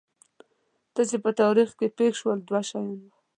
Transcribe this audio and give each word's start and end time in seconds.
څه 0.93 1.01
چې 1.09 1.17
په 1.23 1.31
تاریخ 1.41 1.69
کې 1.79 1.87
پېښ 1.97 2.13
شول 2.21 2.39
دوه 2.47 2.61
شیان 2.69 2.85
وو. 2.99 3.09